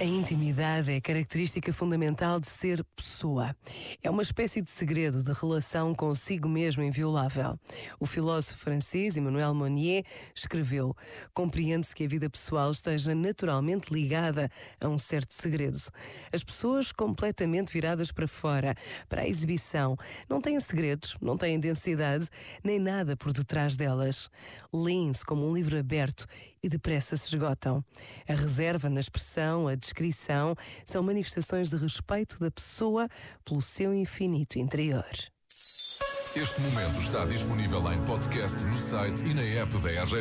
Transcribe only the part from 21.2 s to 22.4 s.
não têm densidade,